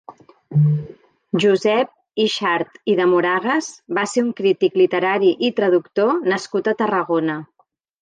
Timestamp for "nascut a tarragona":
6.35-7.43